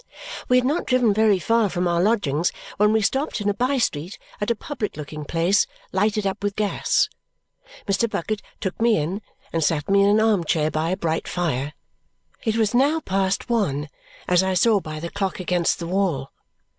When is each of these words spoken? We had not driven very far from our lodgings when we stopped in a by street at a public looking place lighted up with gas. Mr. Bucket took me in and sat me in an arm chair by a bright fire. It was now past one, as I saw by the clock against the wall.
We 0.49 0.57
had 0.57 0.65
not 0.65 0.87
driven 0.87 1.13
very 1.13 1.37
far 1.37 1.69
from 1.69 1.87
our 1.87 2.01
lodgings 2.01 2.51
when 2.77 2.91
we 2.91 3.03
stopped 3.03 3.39
in 3.39 3.47
a 3.49 3.53
by 3.53 3.77
street 3.77 4.17
at 4.41 4.49
a 4.49 4.55
public 4.55 4.97
looking 4.97 5.25
place 5.25 5.67
lighted 5.91 6.25
up 6.25 6.41
with 6.43 6.55
gas. 6.55 7.07
Mr. 7.87 8.09
Bucket 8.09 8.41
took 8.59 8.81
me 8.81 8.97
in 8.97 9.21
and 9.53 9.63
sat 9.63 9.87
me 9.87 10.01
in 10.01 10.09
an 10.09 10.19
arm 10.19 10.43
chair 10.43 10.71
by 10.71 10.89
a 10.89 10.97
bright 10.97 11.27
fire. 11.27 11.73
It 12.43 12.55
was 12.57 12.73
now 12.73 12.99
past 13.01 13.47
one, 13.47 13.89
as 14.27 14.41
I 14.41 14.55
saw 14.55 14.79
by 14.79 14.99
the 14.99 15.11
clock 15.11 15.39
against 15.39 15.77
the 15.77 15.85
wall. 15.85 16.31